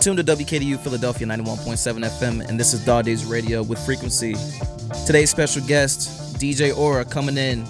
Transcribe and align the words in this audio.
tuned 0.00 0.16
to 0.16 0.24
WKDU 0.24 0.78
Philadelphia 0.78 1.26
91.7 1.26 2.04
FM, 2.04 2.48
and 2.48 2.58
this 2.58 2.72
is 2.72 2.82
Dog 2.86 3.04
Daze 3.04 3.26
Radio 3.26 3.62
with 3.62 3.78
Frequency. 3.84 4.34
Today's 5.06 5.28
special 5.30 5.62
guest, 5.66 6.38
DJ 6.38 6.74
Aura, 6.74 7.04
coming 7.04 7.36
in 7.36 7.66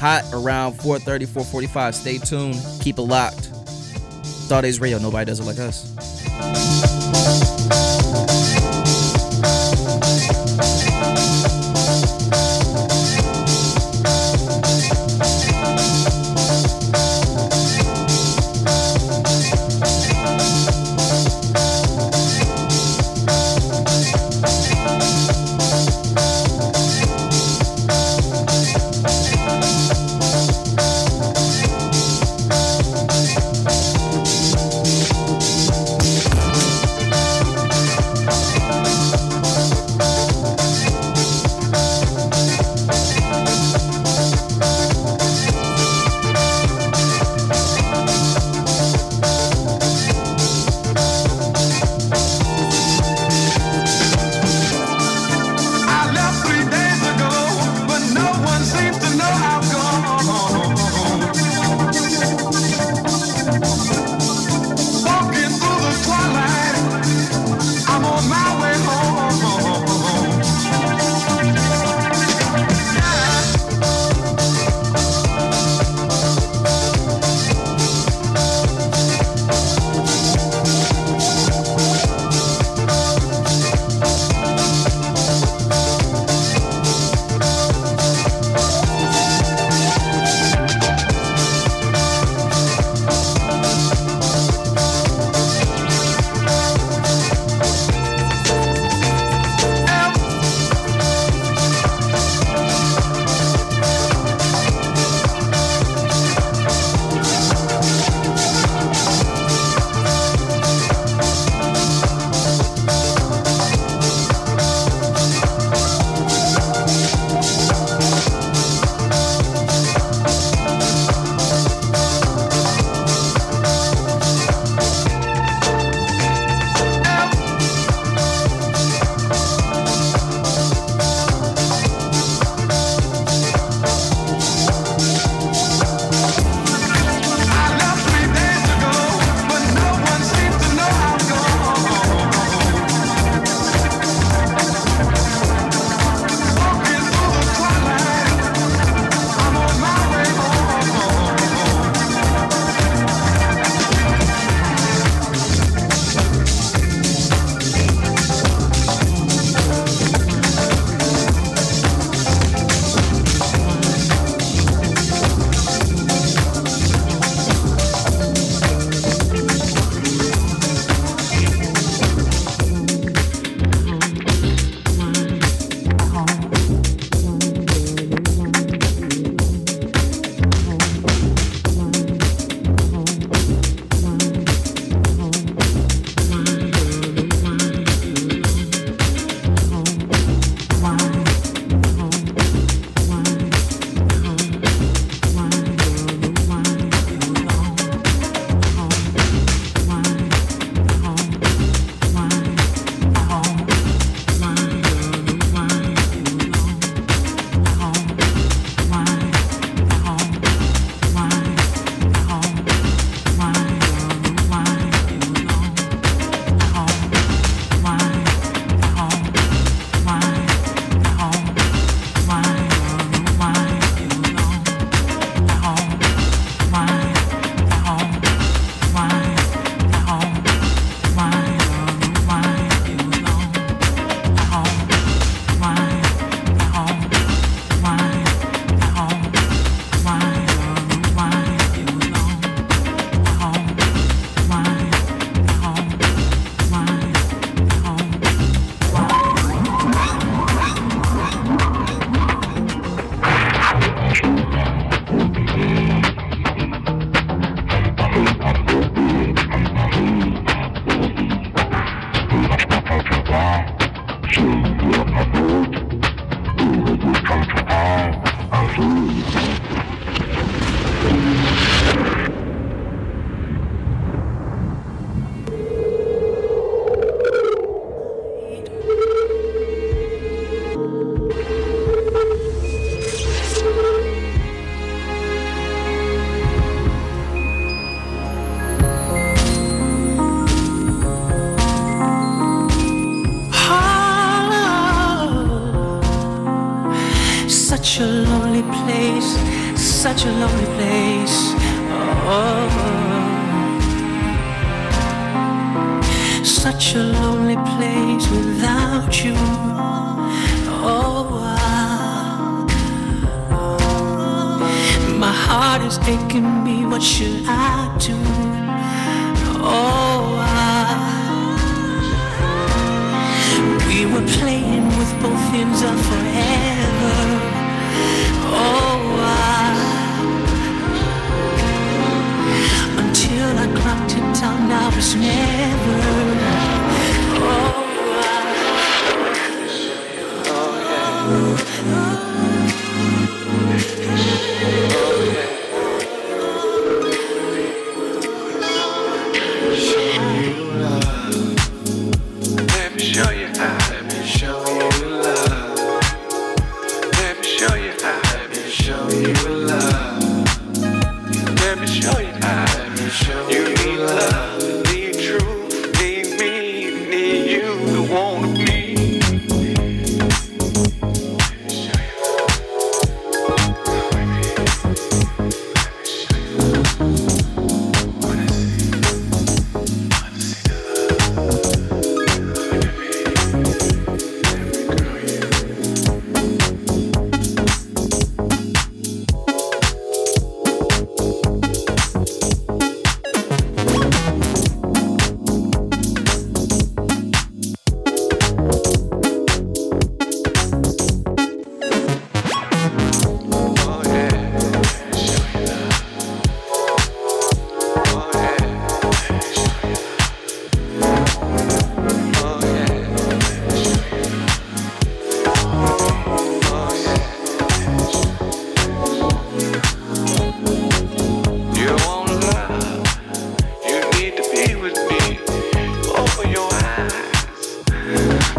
hot 0.00 0.24
around 0.32 0.74
4:30, 0.78 1.26
4:45. 1.26 1.94
Stay 1.94 2.16
tuned, 2.16 2.56
keep 2.80 2.96
it 2.96 3.02
locked. 3.02 3.50
Dog 4.48 4.62
Daze 4.62 4.80
Radio, 4.80 4.98
nobody 4.98 5.26
does 5.26 5.40
it 5.40 5.44
like 5.44 5.58
us. 5.58 5.93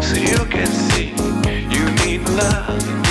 So 0.02 0.14
you 0.14 0.44
can 0.46 0.66
see. 0.66 1.14
You 1.74 1.84
need 2.04 2.22
love, 2.28 3.05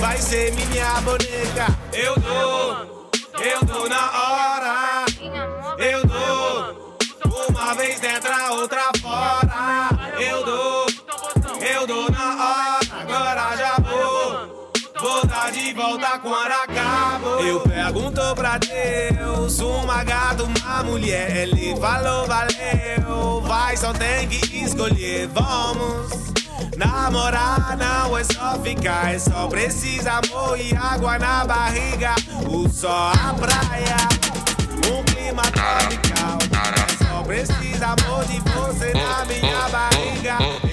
vai, 0.00 0.18
ser 0.18 0.52
minha 0.52 1.00
boneca. 1.02 1.78
Eu 1.92 2.14
dou, 2.18 3.10
eu 3.40 3.64
dou 3.64 3.88
na 3.88 4.10
hora. 4.10 5.06
Eu 5.78 6.04
dou, 6.06 6.96
uma 7.48 7.74
vez 7.74 8.00
dentro, 8.00 8.32
a 8.32 8.52
outra 8.52 8.90
fora. 9.00 9.98
Eu 10.18 10.44
dou, 10.44 10.86
eu 11.60 11.86
dou 11.86 12.10
na 12.10 12.34
hora. 12.34 12.80
Agora 13.02 13.56
já 13.56 13.76
vou, 13.76 14.72
vou 15.00 15.26
dar 15.26 15.52
de 15.52 15.72
volta 15.74 16.18
quando 16.18 16.52
acabo. 16.52 17.28
Eu 17.40 17.60
pergunto 17.60 18.20
pra 18.34 18.58
Deus, 18.58 19.60
uma 19.60 20.02
gata, 20.02 20.44
uma 20.44 20.82
mulher. 20.82 21.36
Ele 21.36 21.76
falou, 21.78 22.26
valeu, 22.26 23.40
vai, 23.42 23.76
só 23.76 23.92
tem 23.92 24.28
que 24.28 24.64
escolher. 24.64 25.28
Vamos. 25.28 26.29
Namorar 26.80 27.76
não 27.76 28.16
é 28.16 28.24
só 28.24 28.58
ficar, 28.58 29.14
é 29.14 29.18
só 29.18 29.46
precisa 29.48 30.12
amor 30.12 30.58
e 30.58 30.74
água 30.74 31.18
na 31.18 31.44
barriga. 31.44 32.14
O 32.48 32.66
sol, 32.70 32.90
a 32.90 33.34
praia, 33.34 33.96
um 34.90 35.04
clima 35.04 35.42
tropical. 35.42 36.38
É 36.40 37.04
só 37.04 37.22
precisa 37.22 37.88
amor 37.88 38.24
de 38.24 38.40
você 38.40 38.94
na 38.94 39.26
minha 39.26 39.68
barriga. 39.68 40.69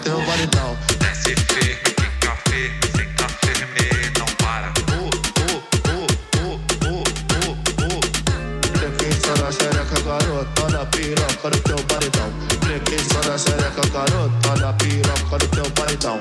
teu 0.00 0.18
validão. 0.24 0.76
SF, 1.14 1.76
café, 2.20 2.70
senta 2.96 3.28
firme, 3.40 4.12
não 4.18 4.26
para. 4.36 4.72
Oh, 4.92 5.10
oh, 5.40 5.62
oh, 5.90 6.60
oh, 6.86 7.04
oh, 7.46 7.56
oh. 7.84 8.78
Preguiça 8.78 9.34
na 9.42 9.52
xereca, 9.52 10.00
garota, 10.02 10.68
na 10.70 10.86
piroca 10.86 11.50
do 11.50 11.60
teu 11.60 11.76
paredão. 11.84 12.00
validão. 12.00 12.32
Preguiça 12.60 13.20
na 13.28 13.38
xereca, 13.38 13.82
garota, 13.92 14.56
na 14.60 14.72
piroca 14.74 15.38
do 15.38 15.48
teu 15.48 15.70
paredão. 15.72 16.20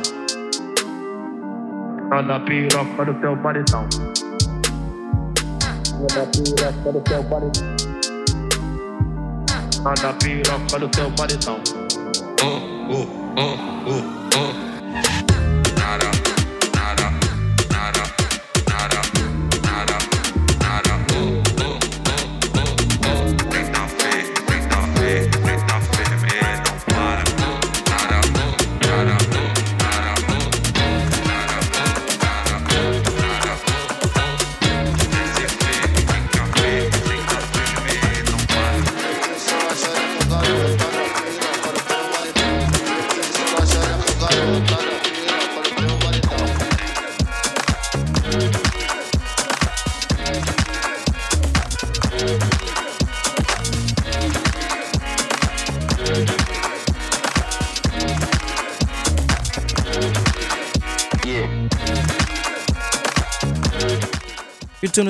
Tá 2.09 2.21
na 2.21 2.39
piroca 2.39 3.05
do 3.05 3.13
teu 3.21 3.37
paredão. 3.37 3.89
Tá 5.89 6.15
na 6.15 6.25
piroca 6.25 6.91
do 6.91 7.01
teu 7.01 7.23
paredão. 7.23 7.75
Tá 9.83 9.93
na 10.03 10.13
piroca 10.13 10.79
do 10.79 10.87
teu 10.89 11.11
paredão. 11.11 11.59
Oh, 12.41 12.93
oh, 12.93 13.07
oh. 13.37 13.78
嗯。 13.85 14.18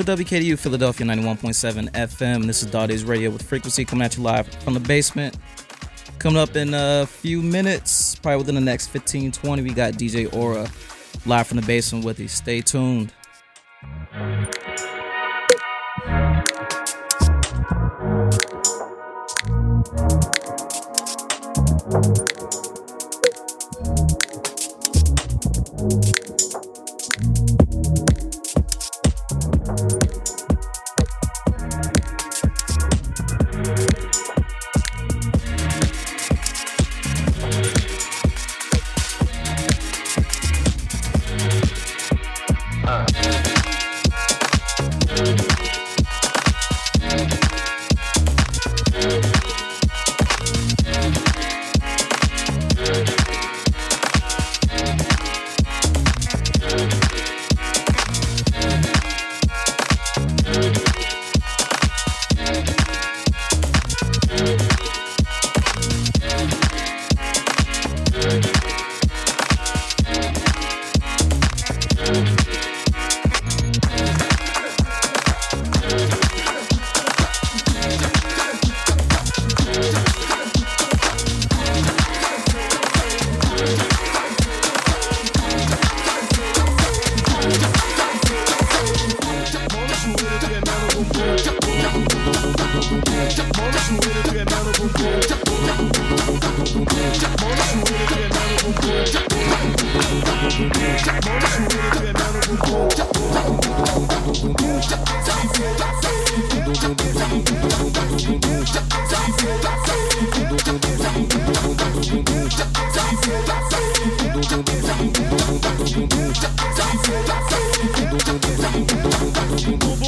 To 0.00 0.16
WKDU 0.16 0.58
Philadelphia 0.58 1.06
91.7 1.06 1.90
FM. 1.90 2.46
This 2.46 2.62
is 2.62 2.70
Dog 2.70 2.88
Daze 2.88 3.04
Radio 3.04 3.28
with 3.28 3.42
Frequency 3.42 3.84
coming 3.84 4.02
at 4.02 4.16
you 4.16 4.22
live 4.22 4.48
from 4.62 4.72
the 4.72 4.80
basement. 4.80 5.36
Coming 6.18 6.38
up 6.38 6.56
in 6.56 6.72
a 6.72 7.04
few 7.04 7.42
minutes, 7.42 8.14
probably 8.14 8.38
within 8.38 8.54
the 8.54 8.62
next 8.62 8.86
15, 8.86 9.30
20, 9.30 9.62
we 9.62 9.74
got 9.74 9.94
DJ 9.94 10.34
Aura 10.34 10.70
live 11.26 11.46
from 11.46 11.60
the 11.60 11.66
basement 11.66 12.02
with 12.02 12.18
you. 12.18 12.28
Stay 12.28 12.62
tuned. 12.62 13.12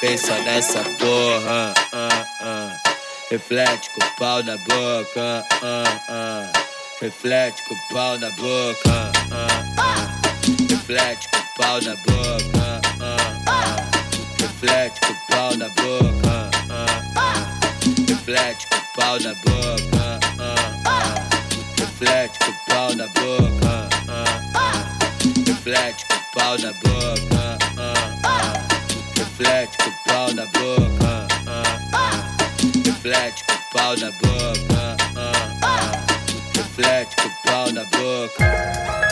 pensa 0.00 0.38
nessa 0.40 0.80
porra. 0.98 1.74
Uh, 1.92 2.44
uh. 2.44 2.86
Reflete 3.30 3.90
com 3.90 4.04
o 4.04 4.16
pau 4.18 4.42
na 4.42 4.56
boca. 4.58 5.44
Reflete 7.00 7.62
com 7.64 7.74
o 7.74 7.78
pau 7.92 8.18
na 8.18 8.30
boca. 8.30 9.12
Reflete 10.70 11.28
com 11.28 11.38
o 11.38 11.46
pau 11.56 11.80
na 11.80 11.96
boca. 11.96 12.80
Reflete 14.38 15.00
com 15.00 15.12
o 15.12 15.16
pau 15.28 15.56
na 15.56 15.68
boca. 15.70 16.50
Reflete 18.08 18.66
com 18.68 18.76
o 18.76 18.80
pau 18.94 19.18
na 19.18 19.34
boca. 19.34 20.18
Reflete 21.78 22.38
com 22.38 22.50
o 22.50 22.54
pau 22.68 22.94
na 22.94 23.06
boca. 23.08 23.88
Reflete 25.46 26.06
com 26.06 26.14
o 26.14 26.18
pau 26.32 26.58
na 26.58 26.72
boca. 26.72 27.58
Reflete 29.16 29.75
pau 30.16 30.32
da 30.32 30.46
boca. 30.46 31.26
Reflete 32.86 33.44
com 33.44 33.78
pau 33.78 33.96
na 33.98 34.10
boca. 34.12 34.96
Ah, 35.14 35.36
ah. 35.62 35.92
Reflete 36.56 37.16
com 37.16 37.30
pau 37.44 37.70
na 37.72 37.84
boca. 37.84 38.40
Ah, 38.40 39.05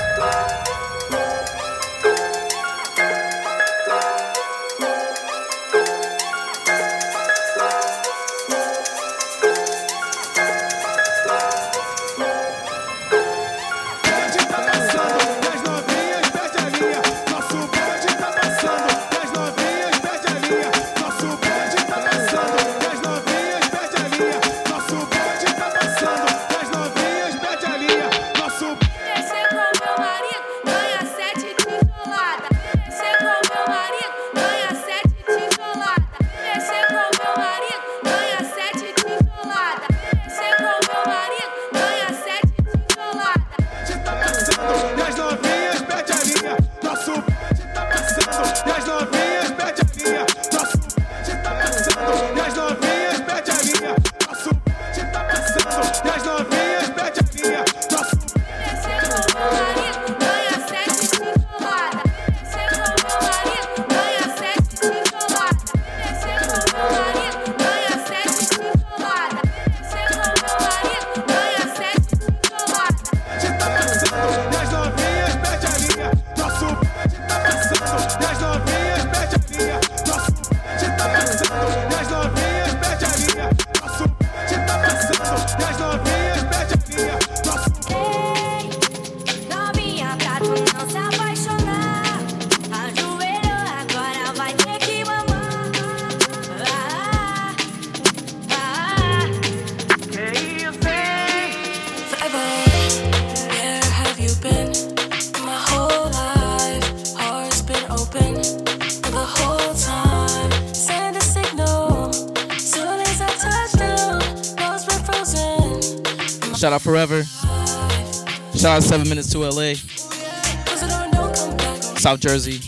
South 122.04 122.20
Jersey, 122.20 122.58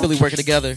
Philly 0.00 0.16
working 0.16 0.36
together. 0.36 0.74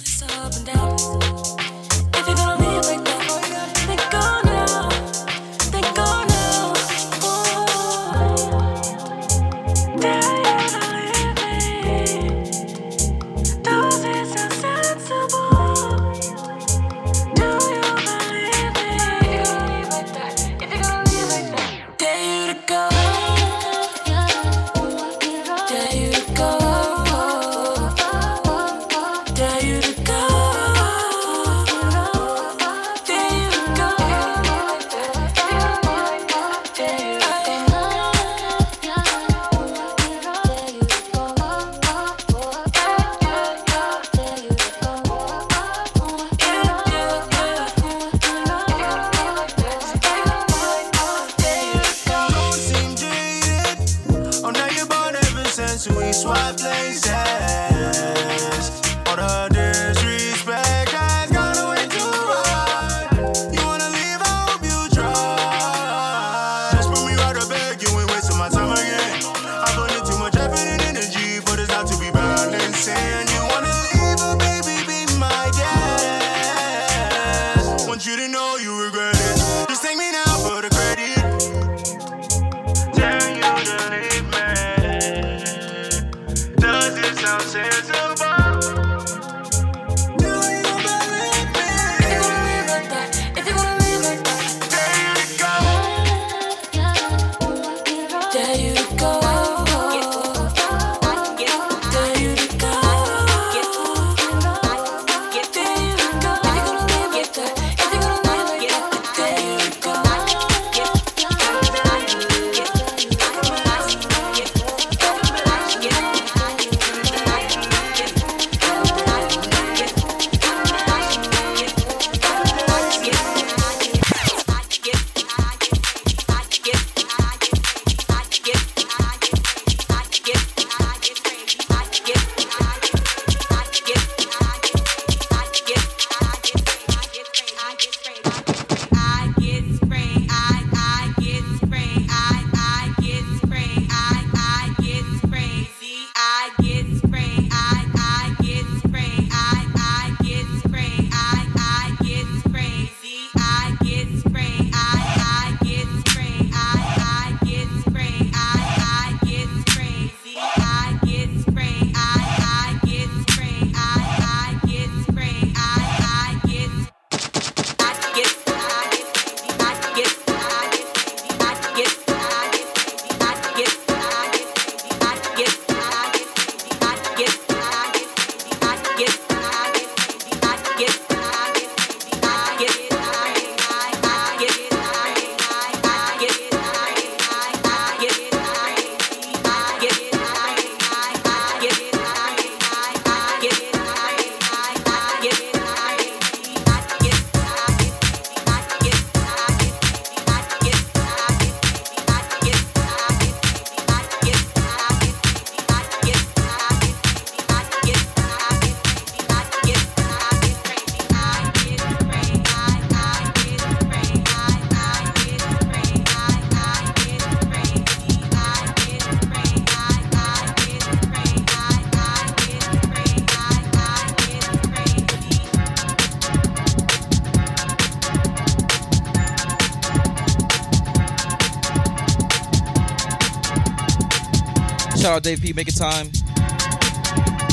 Shout 235.08 235.16
out 235.16 235.24
Dave 235.24 235.42
P. 235.42 235.54
Making 235.54 235.74
time. 235.74 236.08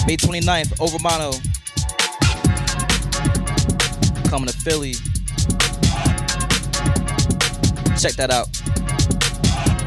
May 0.09 0.17
29th, 0.17 0.75
Overmono. 0.79 1.31
Coming 4.29 4.49
to 4.49 4.57
Philly. 4.59 4.95
Check 7.97 8.15
that 8.15 8.33
out. 8.33 8.49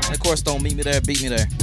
And 0.05 0.13
of 0.13 0.20
course, 0.22 0.41
don't 0.41 0.63
meet 0.63 0.78
me 0.78 0.84
there, 0.84 1.01
beat 1.01 1.22
me 1.22 1.28
there. 1.28 1.57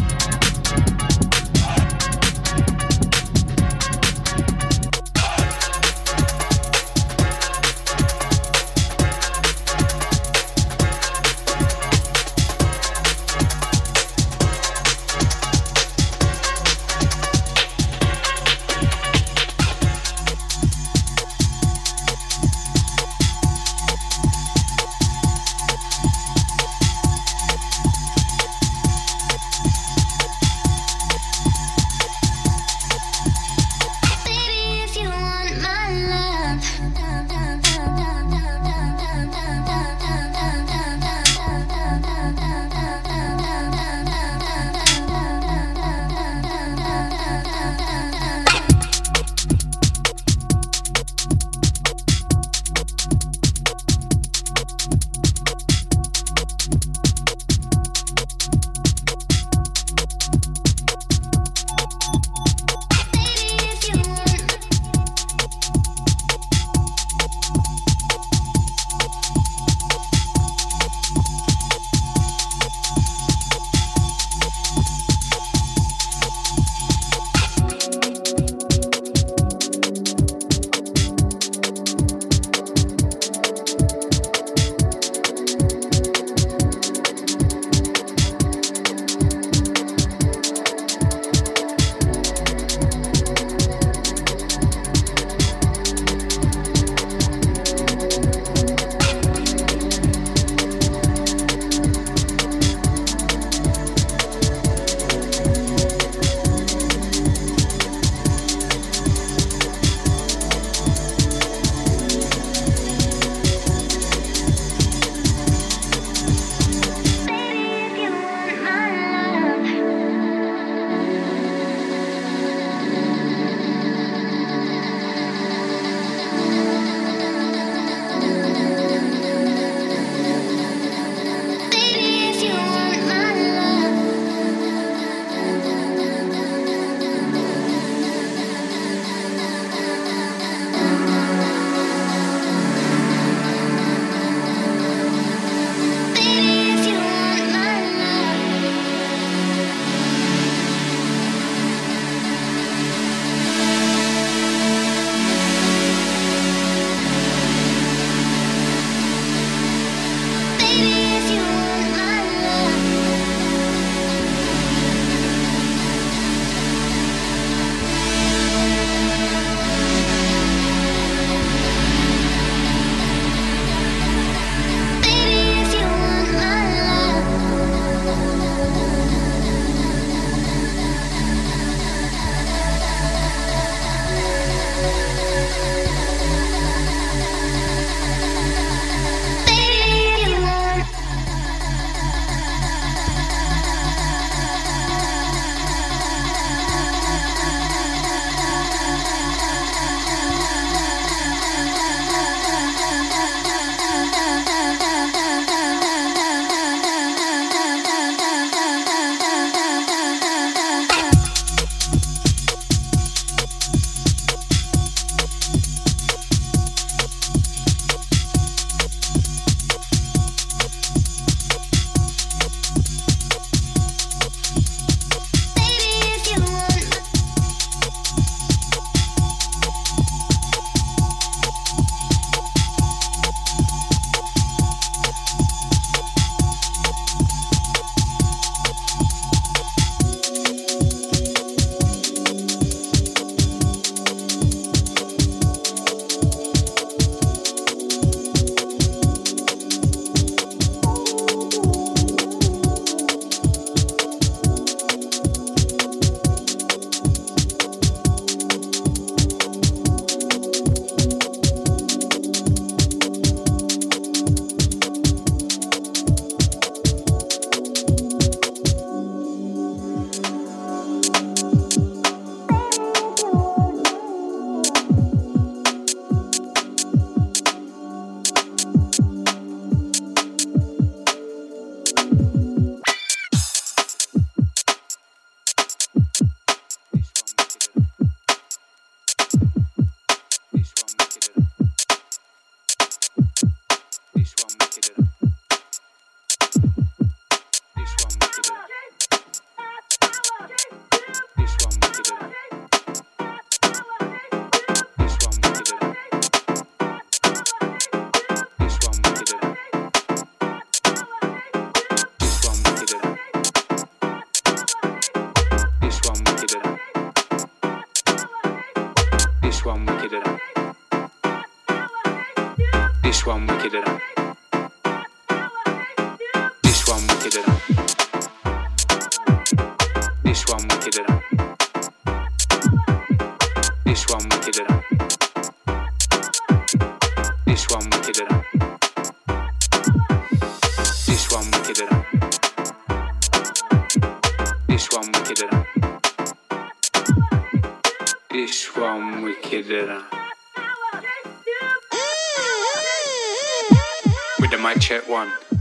One. 355.14 355.53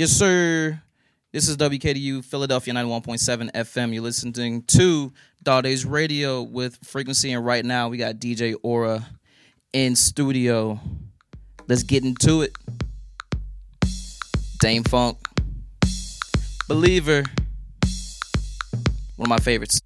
Yes, 0.00 0.12
sir. 0.12 0.80
This 1.30 1.46
is 1.46 1.58
WKDU 1.58 2.24
Philadelphia 2.24 2.72
91.7 2.72 3.52
FM. 3.52 3.92
You're 3.92 4.02
listening 4.02 4.62
to 4.62 5.12
Daze 5.44 5.84
Radio 5.84 6.40
with 6.40 6.78
Frequency, 6.82 7.32
and 7.32 7.44
right 7.44 7.62
now 7.62 7.90
we 7.90 7.98
got 7.98 8.14
DJ 8.14 8.54
Aura 8.62 9.06
in 9.74 9.94
studio. 9.94 10.80
Let's 11.68 11.82
get 11.82 12.02
into 12.02 12.40
it. 12.40 12.56
Dâm-Funk, 14.62 15.18
Believer, 16.66 17.22
one 19.16 19.26
of 19.26 19.28
my 19.28 19.36
favorites. 19.36 19.82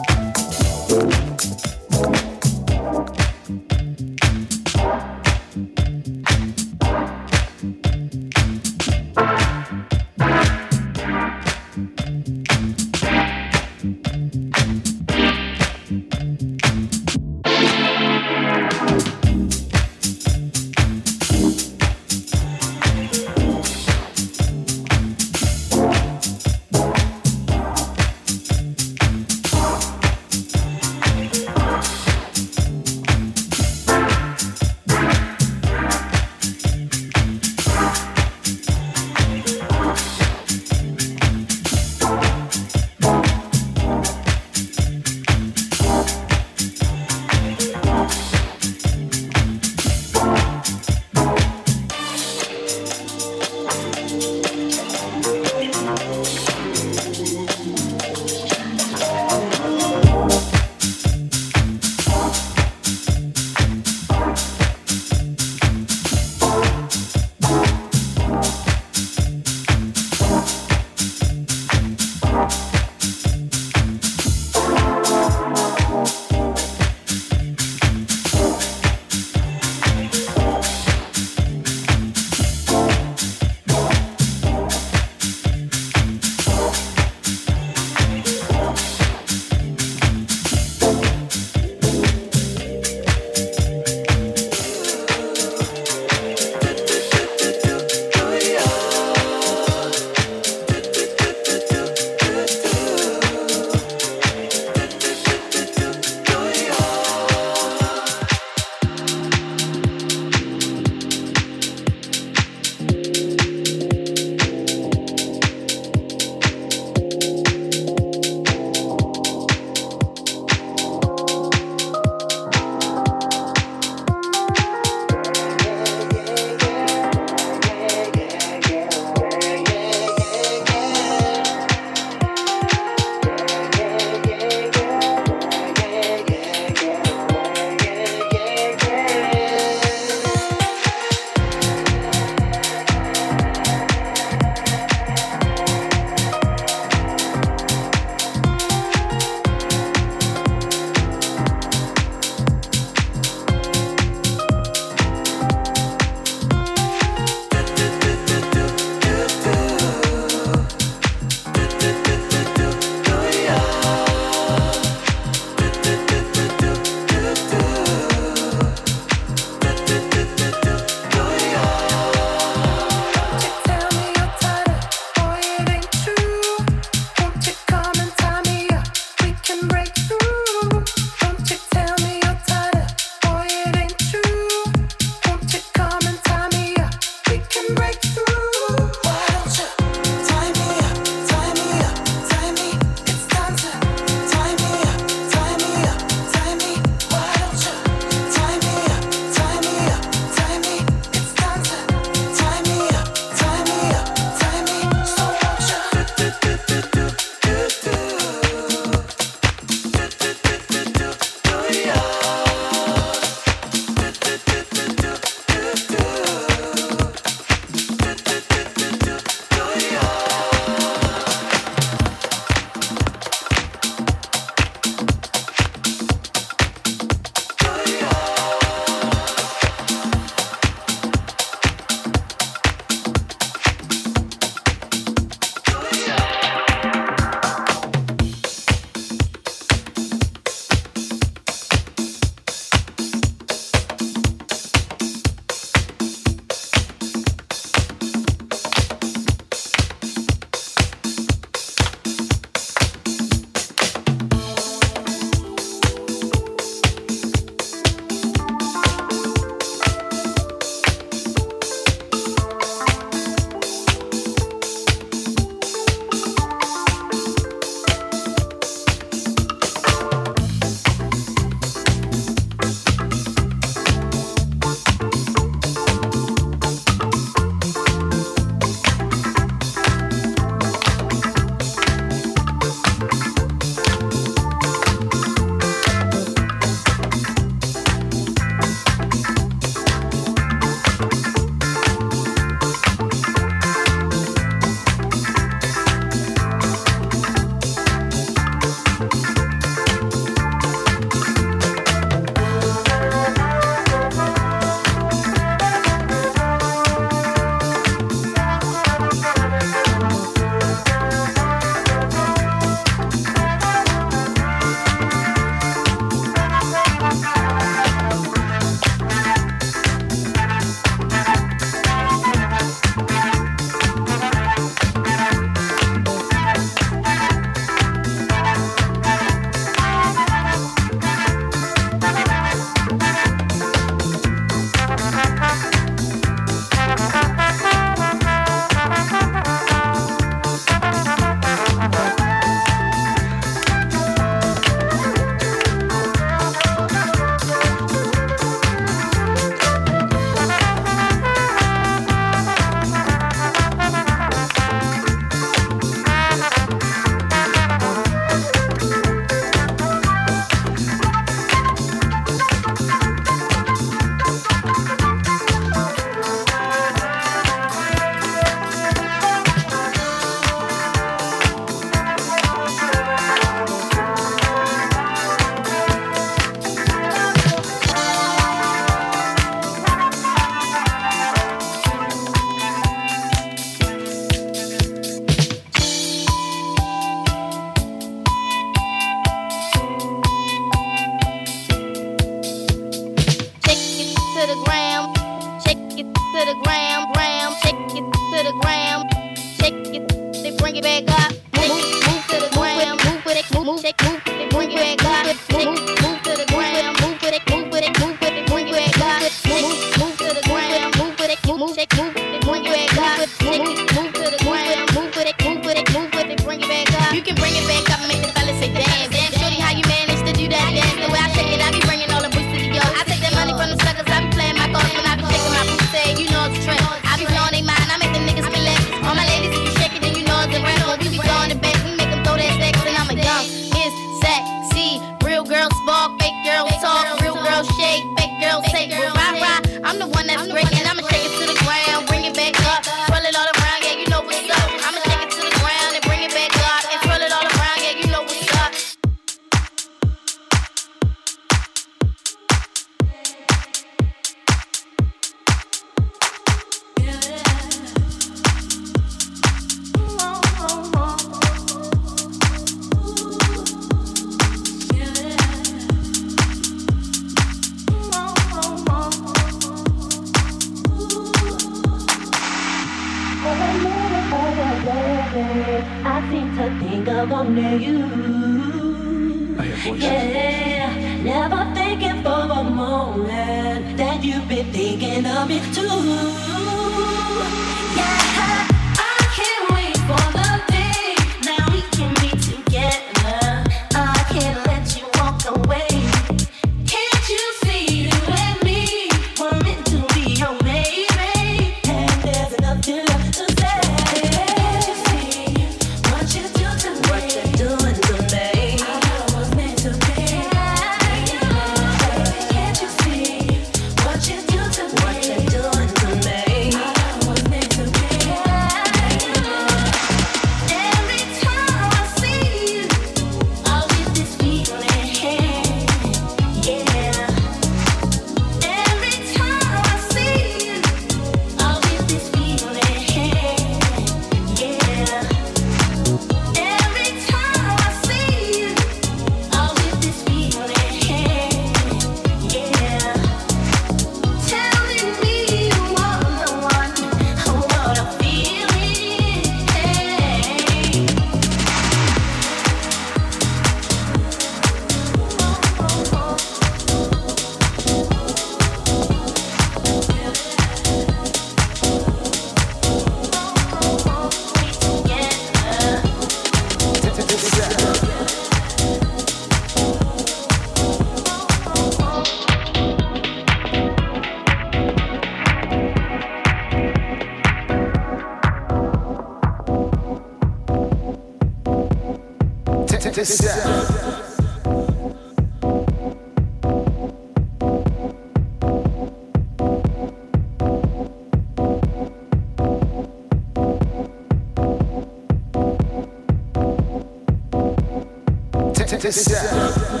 this 599.00 599.16
is 599.16 599.28
this. 599.28 600.00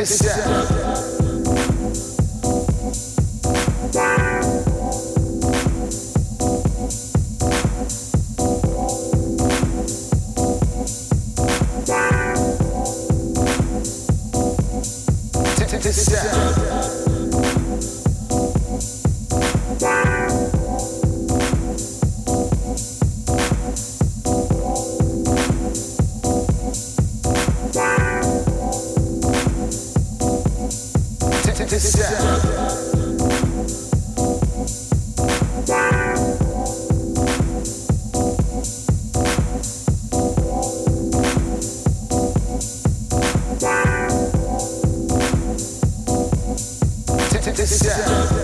this 0.00 0.26
out. 0.26 0.59
this 47.60 47.86
out. 47.86 48.39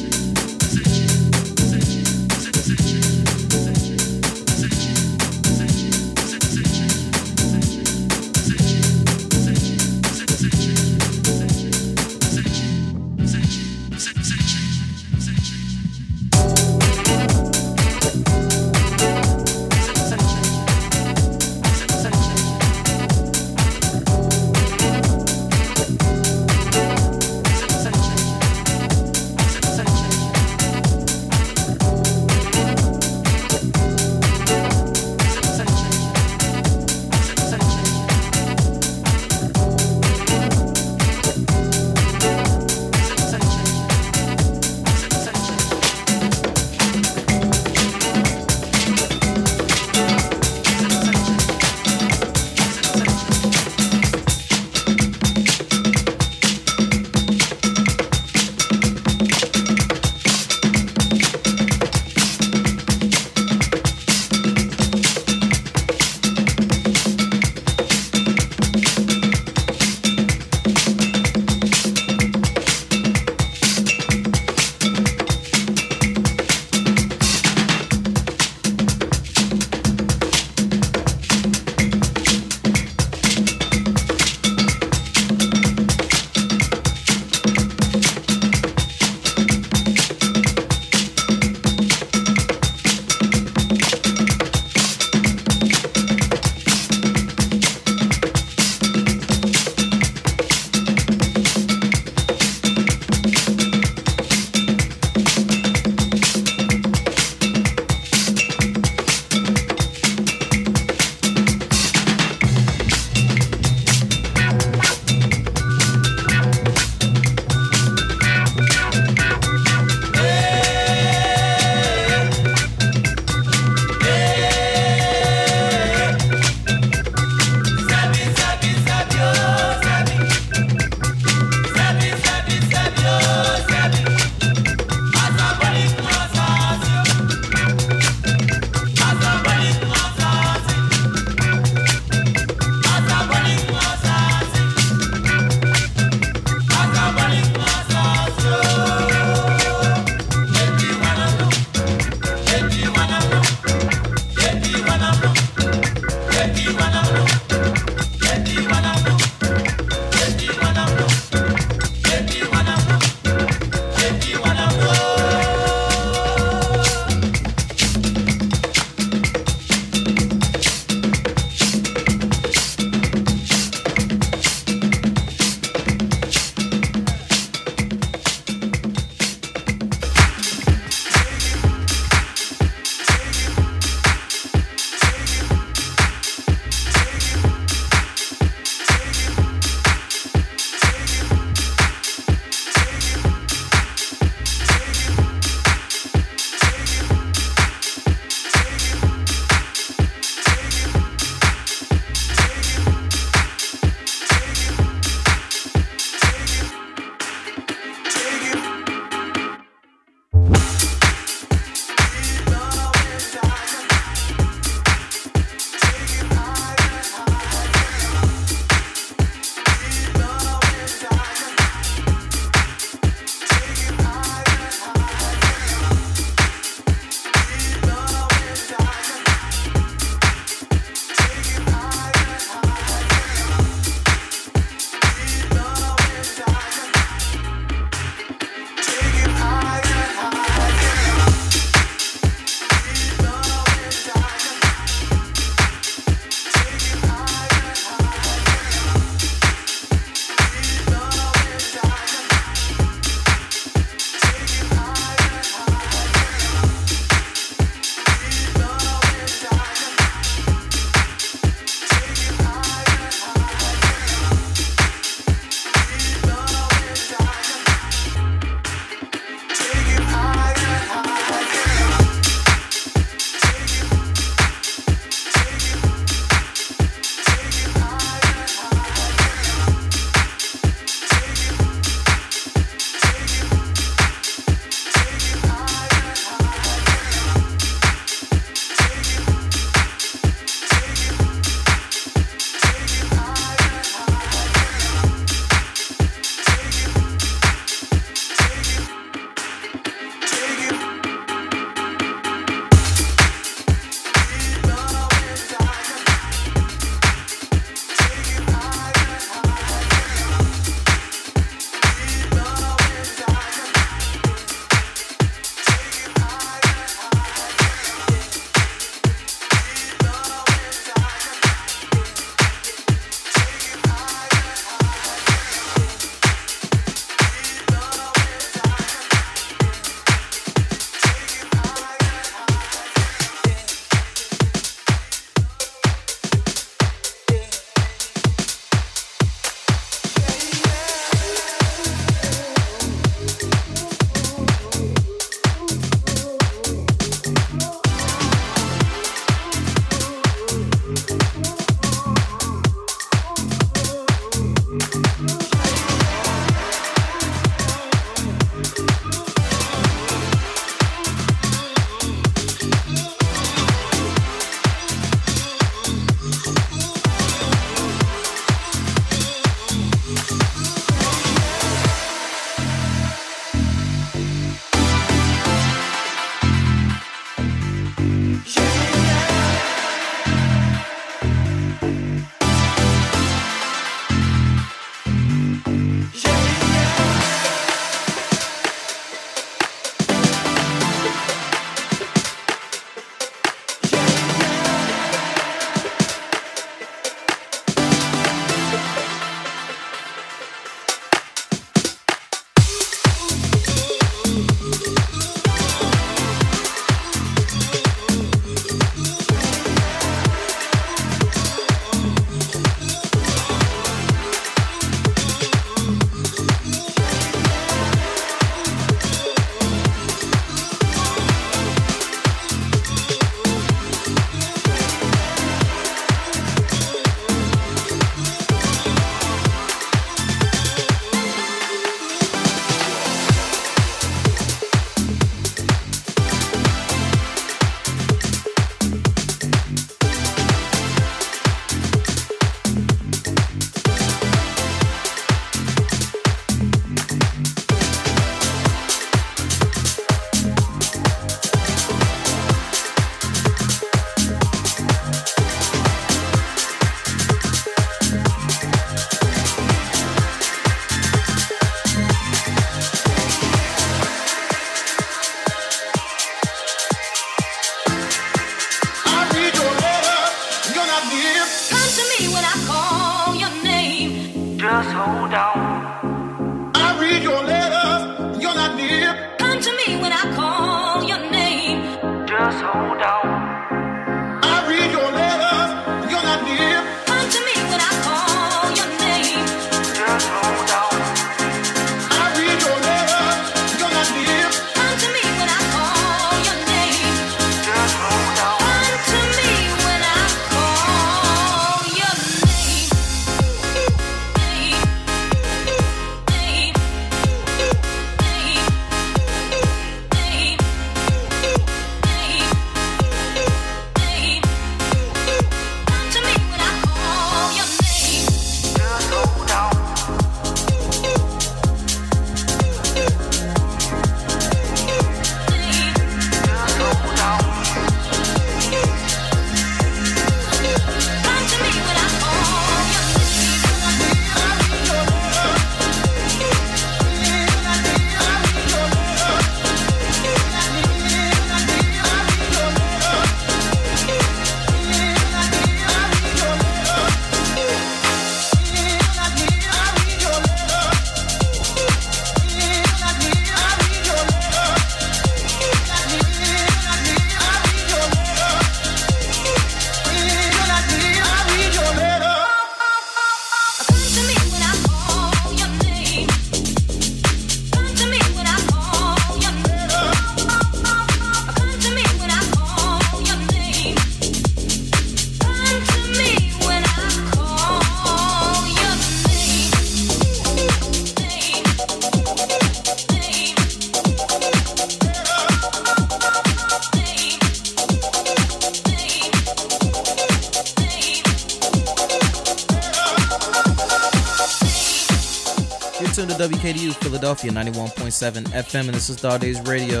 Philadelphia 597.40 597.72
91.7 597.74 598.44
FM, 598.48 598.80
and 598.80 598.88
this 598.90 599.08
is 599.08 599.16
Dog 599.16 599.40
Daze 599.40 599.60
Radio 599.62 600.00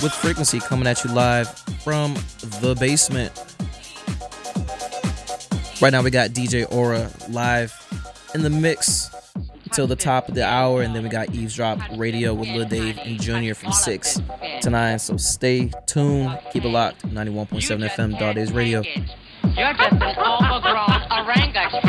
with 0.00 0.12
Frequency 0.12 0.60
coming 0.60 0.86
at 0.86 1.02
you 1.02 1.10
live 1.10 1.48
from 1.82 2.14
the 2.60 2.76
Bassment. 2.78 3.32
Right 5.82 5.90
now, 5.90 6.02
we 6.02 6.10
got 6.10 6.30
DJ 6.30 6.72
Aura 6.72 7.10
live 7.30 7.74
in 8.32 8.42
the 8.42 8.50
mix 8.50 9.10
till 9.72 9.88
the 9.88 9.96
top 9.96 10.28
of 10.28 10.36
the 10.36 10.44
hour, 10.44 10.82
and 10.82 10.94
then 10.94 11.02
we 11.02 11.08
got 11.08 11.34
Eavesdrop 11.34 11.80
Radio 11.96 12.32
with 12.32 12.48
Lil 12.48 12.68
Dave 12.68 12.96
and 12.98 13.20
Junior 13.20 13.54
from 13.54 13.72
6 13.72 14.20
to 14.60 14.70
9. 14.70 14.98
So 15.00 15.16
stay 15.16 15.72
tuned, 15.86 16.38
keep 16.52 16.64
it 16.64 16.68
locked. 16.68 17.02
91.7 17.08 17.88
FM, 17.88 18.18
Dog 18.20 18.36
Daze 18.36 18.52
Radio. 18.52 18.82
You're 19.56 19.72
just 19.72 19.92
an 19.92 20.02
overgrown 20.02 21.02
orangutan. 21.10 21.87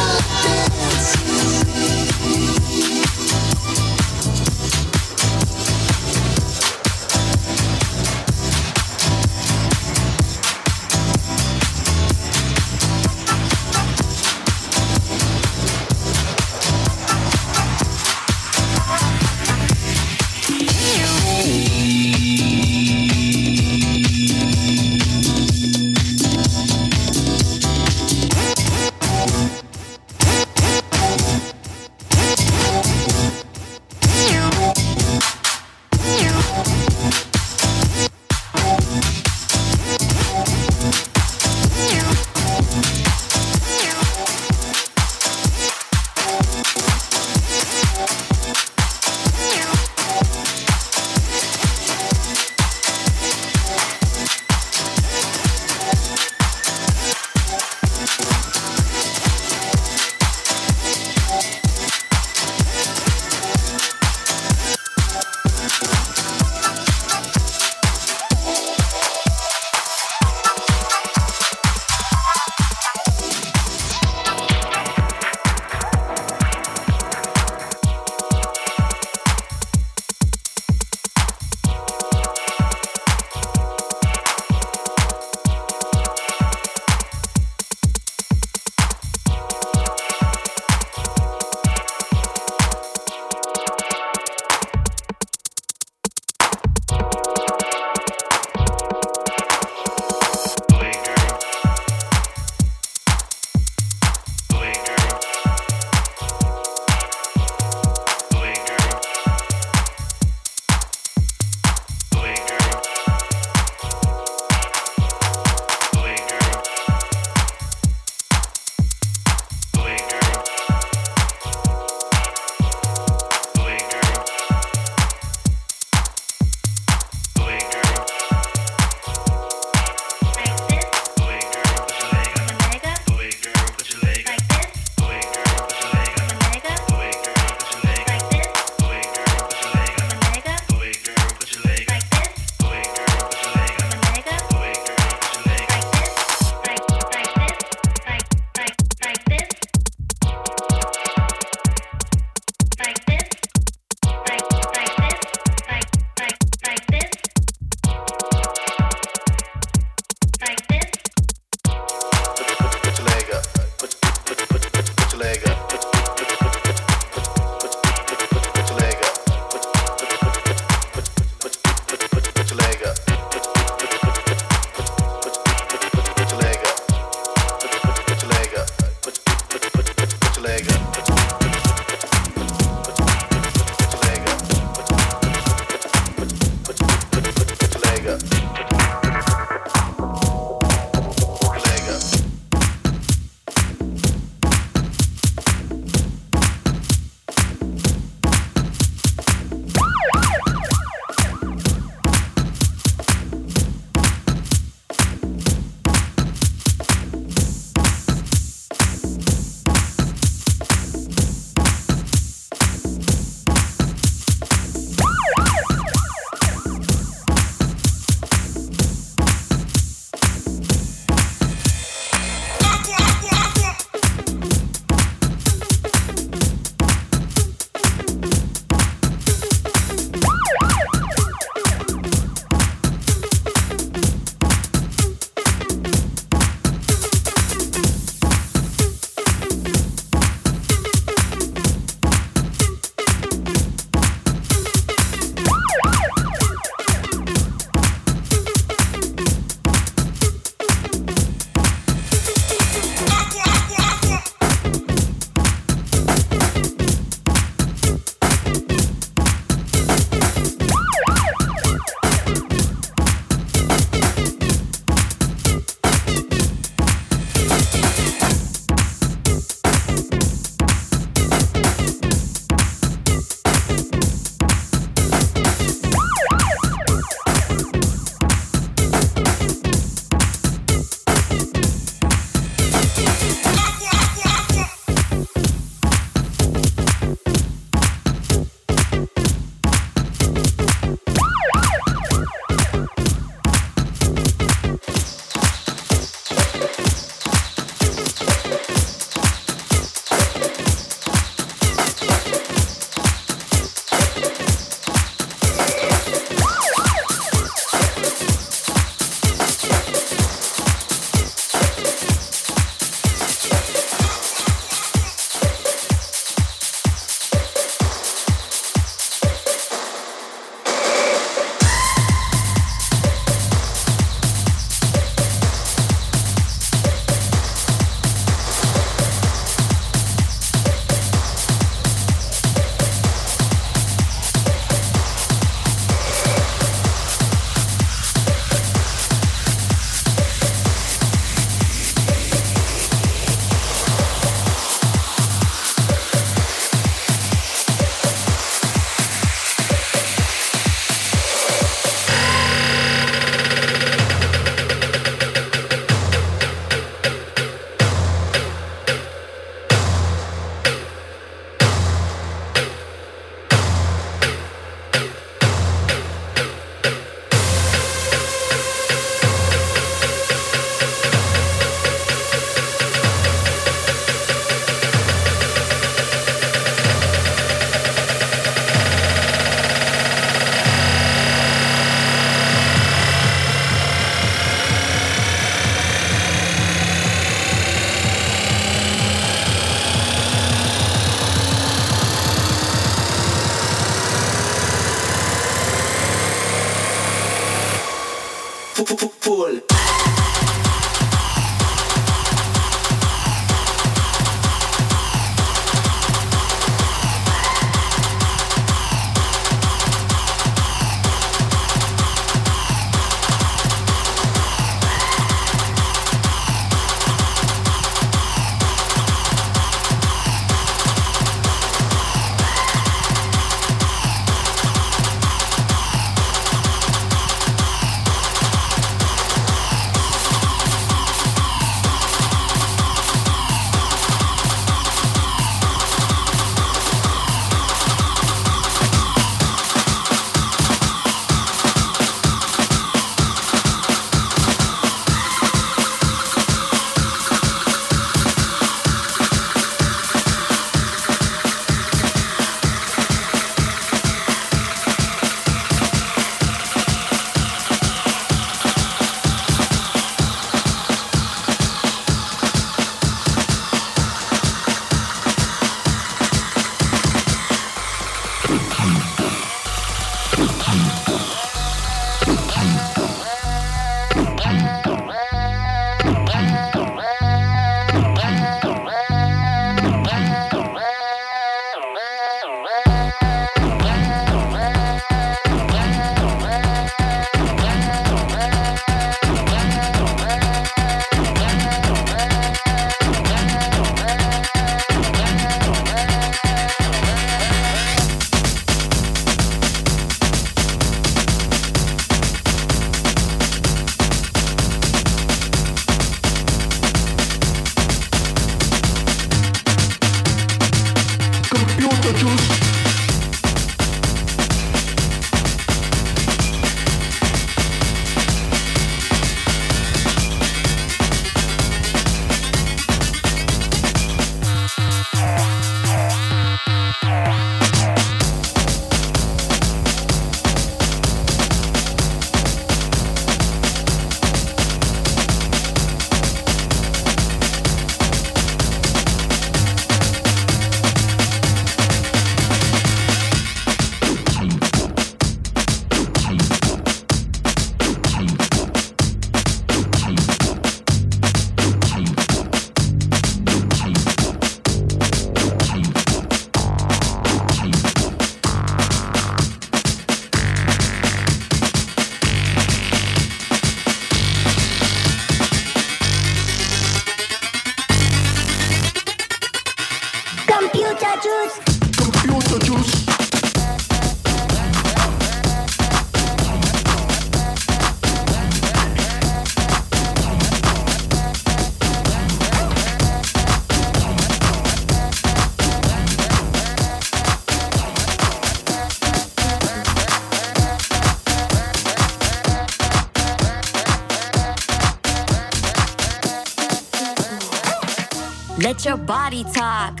Let 598.80 598.86
your 598.86 598.96
body 598.96 599.44
talk. 599.44 600.00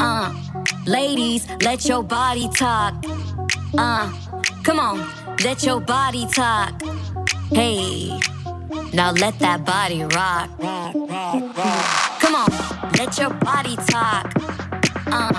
Uh, 0.00 0.34
ladies, 0.86 1.48
let 1.62 1.84
your 1.84 2.02
body 2.02 2.48
talk. 2.48 2.94
Uh, 3.78 4.12
come 4.64 4.80
on, 4.80 5.08
let 5.44 5.62
your 5.62 5.78
body 5.78 6.26
talk. 6.26 6.82
Hey, 7.52 8.18
now 8.92 9.12
let 9.12 9.38
that 9.38 9.64
body 9.64 10.02
rock. 10.02 10.50
Come 12.18 12.34
on, 12.34 12.50
let 12.98 13.16
your 13.18 13.30
body 13.34 13.76
talk. 13.76 14.32
Uh, 15.06 15.30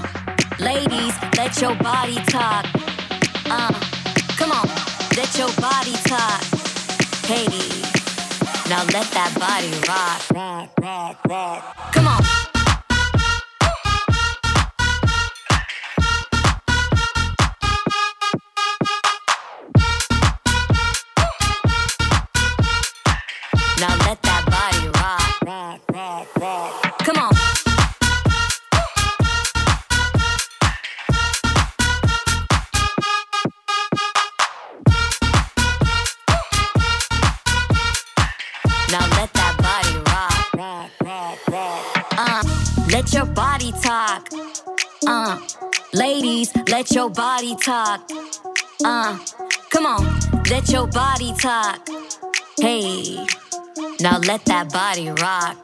ladies, 0.57 1.15
let 1.35 1.60
your 1.61 1.76
body 1.76 2.15
talk. 2.31 2.65
Uh, 3.48 3.73
come 4.38 4.53
on, 4.53 4.68
let 5.18 5.38
your 5.38 5.52
body 5.60 5.91
talk. 6.07 6.41
Hey, 7.27 7.45
now 8.69 8.85
let 8.95 9.11
that 9.11 9.35
body 9.38 9.73
rock. 9.85 10.22
Come 11.91 12.07
on. 12.07 12.53
Talk. 43.84 44.30
Uh, 45.06 45.38
ladies, 45.94 46.56
let 46.70 46.90
your 46.92 47.10
body 47.10 47.54
talk. 47.58 48.10
Uh, 48.86 49.18
come 49.70 49.86
on, 49.86 50.06
let 50.50 50.70
your 50.72 50.88
body 50.88 51.34
talk. 51.34 51.86
Hey, 52.58 53.16
now 54.00 54.20
let 54.20 54.46
that 54.46 54.72
body 54.72 55.10
rock. 55.10 55.58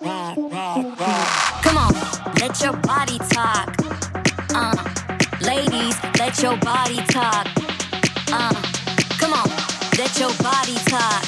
Come 1.64 1.78
on, 1.78 1.94
let 2.42 2.62
your 2.62 2.76
body 2.92 3.18
talk. 3.30 3.74
Uh, 4.54 4.76
ladies, 5.40 5.96
let 6.20 6.42
your 6.44 6.58
body 6.58 6.98
talk. 7.08 7.48
Uh, 8.34 8.54
come 9.18 9.32
on, 9.32 9.48
let 9.98 10.20
your 10.20 10.34
body 10.44 10.76
talk. 10.92 11.24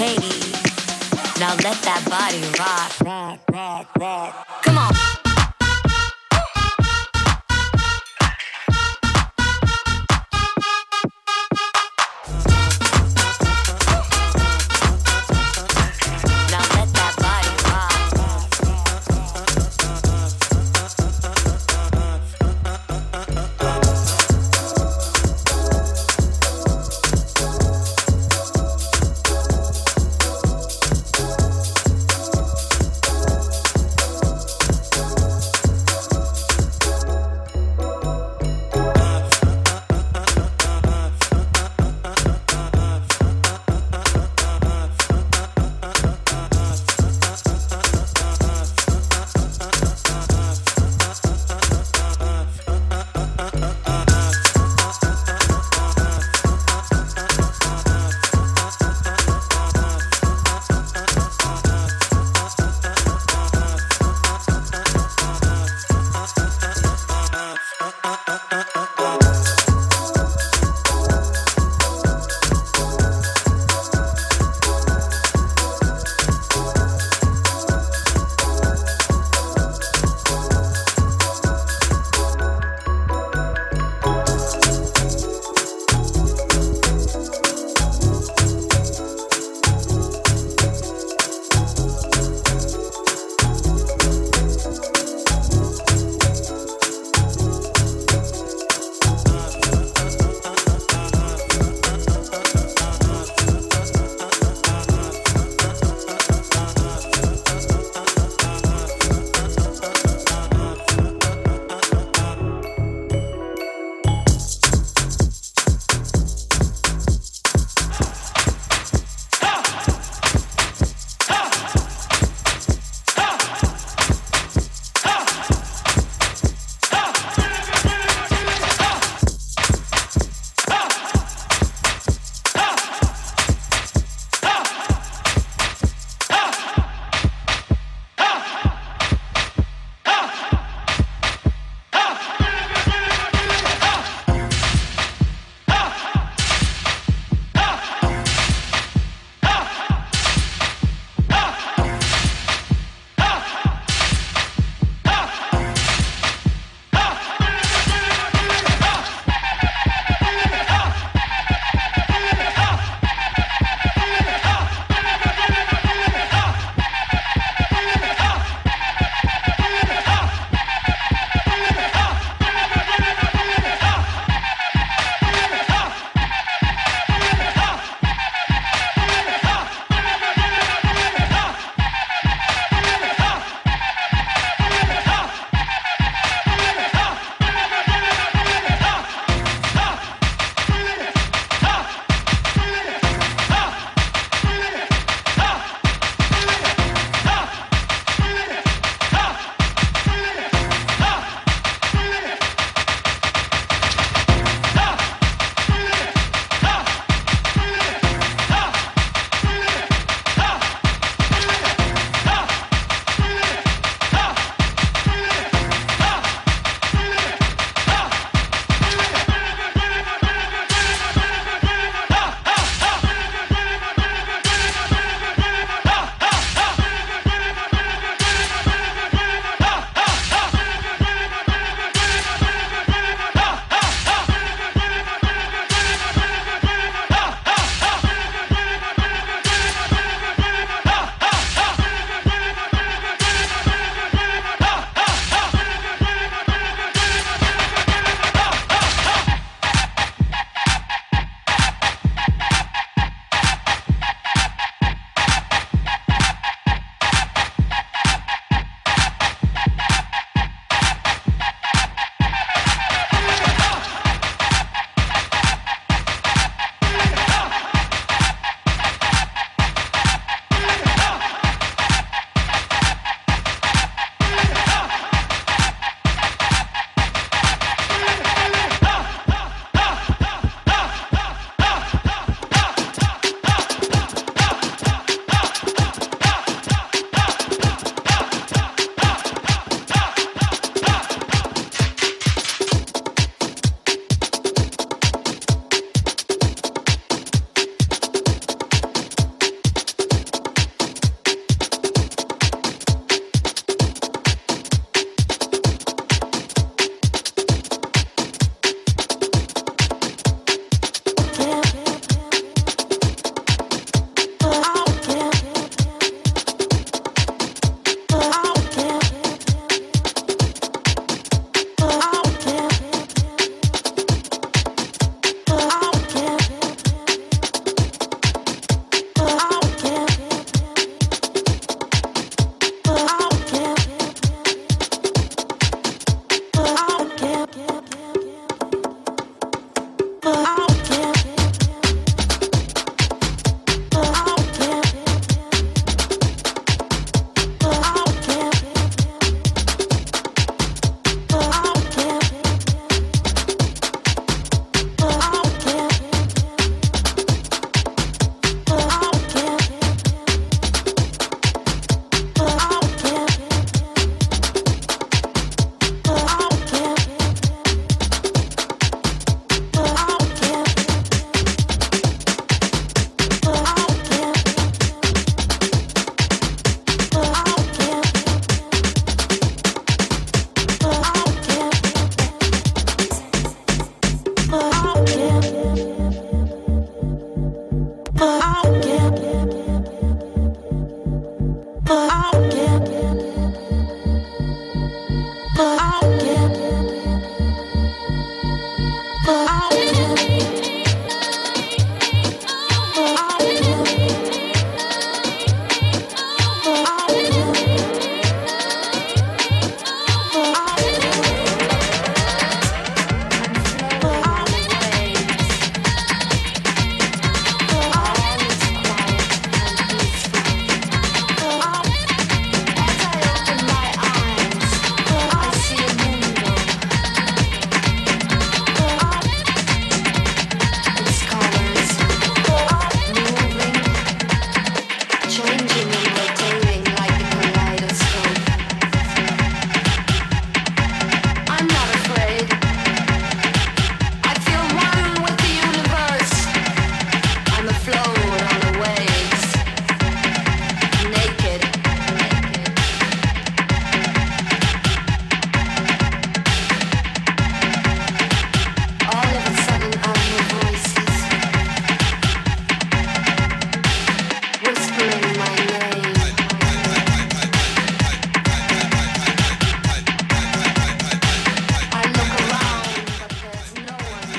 Hey, 0.00 0.16
now 1.38 1.52
let 1.66 1.76
that 1.84 2.02
body 2.08 2.40
rock. 2.58 2.96
Come 4.64 4.78
on. 4.78 5.27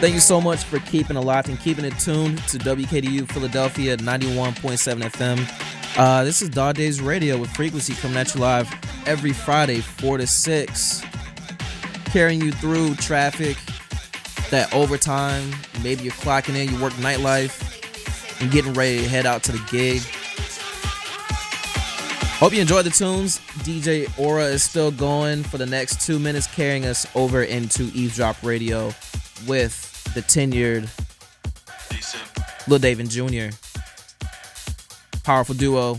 Thank 0.09 0.15
you 0.15 0.21
so 0.21 0.41
much 0.41 0.63
for 0.63 0.79
keeping 0.79 1.17
it 1.17 1.19
locked 1.19 1.49
and 1.49 1.59
keeping 1.59 1.85
it 1.85 1.93
tuned 1.99 2.39
to 2.47 2.57
WKDU 2.57 3.31
Philadelphia 3.31 3.95
91.7 3.95 5.03
FM. 5.03 5.99
Uh, 5.99 6.23
this 6.23 6.41
is 6.41 6.49
Dog 6.49 6.77
Daze 6.77 6.99
Radio 6.99 7.37
with 7.37 7.51
Frequency 7.51 7.93
coming 7.93 8.17
at 8.17 8.33
you 8.33 8.41
live 8.41 8.67
every 9.05 9.33
Friday, 9.33 9.81
4 9.81 10.17
to 10.17 10.25
6. 10.25 11.03
Carrying 12.05 12.41
you 12.41 12.51
through 12.53 12.95
traffic, 12.95 13.55
that 14.49 14.73
overtime. 14.73 15.47
Maybe 15.83 16.05
you're 16.05 16.13
clocking 16.13 16.55
in, 16.55 16.73
you 16.73 16.81
work 16.81 16.93
nightlife, 16.93 18.41
and 18.41 18.49
getting 18.49 18.73
ready 18.73 19.03
to 19.03 19.07
head 19.07 19.27
out 19.27 19.43
to 19.43 19.51
the 19.51 19.63
gig. 19.69 20.01
Hope 22.39 22.51
you 22.51 22.61
enjoyed 22.61 22.85
the 22.85 22.89
tunes. 22.89 23.37
DJ 23.59 24.11
Aura 24.17 24.45
is 24.45 24.63
still 24.63 24.89
going 24.89 25.43
for 25.43 25.59
the 25.59 25.67
next 25.67 26.03
two 26.03 26.17
minutes, 26.17 26.47
carrying 26.47 26.85
us 26.85 27.05
over 27.13 27.43
into 27.43 27.91
Eavesdrop 27.93 28.41
Radio 28.41 28.91
with 29.47 29.78
the 30.19 30.25
tenured 30.25 30.89
Lil 32.67 32.79
Davin 32.79 33.09
Jr. 33.09 33.55
Powerful 35.23 35.55
duo. 35.55 35.95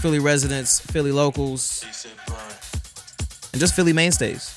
Philly 0.00 0.18
residents, 0.18 0.80
Philly 0.80 1.12
locals, 1.12 1.84
and 3.52 3.60
just 3.60 3.76
Philly 3.76 3.92
mainstays. 3.92 4.56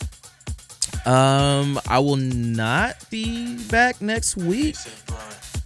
Um, 1.05 1.79
I 1.87 1.99
will 1.99 2.15
not 2.15 2.95
be 3.11 3.57
back 3.69 4.01
next 4.01 4.37
week. 4.37 4.75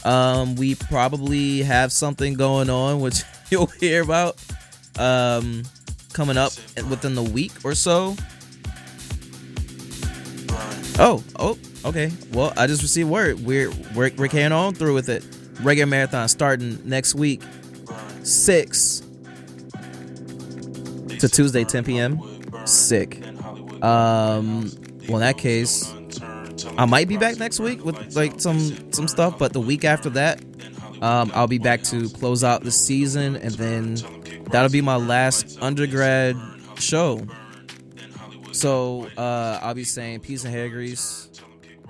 Um, 0.03 0.55
we 0.55 0.75
probably 0.75 1.61
have 1.61 1.93
something 1.93 2.33
going 2.33 2.69
on, 2.69 2.99
which 3.01 3.23
you'll 3.49 3.67
hear 3.67 4.01
about 4.01 4.35
um, 4.97 5.63
coming 6.11 6.37
up 6.37 6.51
within 6.89 7.15
the 7.15 7.23
week 7.23 7.53
or 7.63 7.73
so. 7.73 8.17
Oh, 11.01 11.23
oh, 11.37 11.57
okay. 11.85 12.11
Well, 12.33 12.53
I 12.57 12.67
just 12.67 12.81
received 12.81 13.09
word. 13.09 13.39
We're 13.45 13.71
we're, 13.95 14.11
we're 14.17 14.27
carrying 14.27 14.51
on 14.51 14.73
through 14.73 14.93
with 14.93 15.09
it. 15.09 15.25
Regular 15.61 15.87
marathon 15.87 16.27
starting 16.27 16.79
next 16.87 17.15
week, 17.15 17.41
six 18.23 19.01
to 21.19 21.27
Tuesday, 21.27 21.63
10 21.65 21.83
p.m. 21.83 22.65
Sick. 22.65 23.25
Um, 23.83 24.71
well, 25.07 25.15
in 25.15 25.19
that 25.19 25.37
case, 25.37 25.93
I 26.77 26.85
might 26.85 27.07
be 27.07 27.17
back 27.17 27.37
next 27.37 27.59
week 27.59 27.83
with 27.83 28.15
like 28.15 28.39
some 28.39 28.91
some 28.91 29.07
stuff, 29.07 29.37
but 29.37 29.53
the 29.53 29.59
week 29.59 29.83
after 29.83 30.09
that, 30.11 30.41
um, 31.01 31.31
I'll 31.33 31.47
be 31.47 31.59
back 31.59 31.83
to 31.83 32.09
close 32.09 32.43
out 32.43 32.63
the 32.63 32.71
season, 32.71 33.35
and 33.35 33.53
then 33.55 33.95
that'll 34.51 34.71
be 34.71 34.81
my 34.81 34.95
last 34.95 35.57
undergrad 35.61 36.35
show. 36.77 37.25
So 38.51 39.09
uh, 39.17 39.59
I'll 39.61 39.73
be 39.75 39.83
saying 39.83 40.21
peace 40.21 40.43
and 40.43 40.53
hair 40.53 40.69
grease 40.69 41.28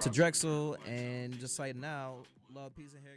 to 0.02 0.10
Drexel, 0.10 0.78
and 0.88 1.38
just 1.40 1.60
like 1.60 1.76
now, 1.76 2.16
love, 2.56 2.74
peace 2.76 2.94
and 2.94 3.04
hair. 3.04 3.09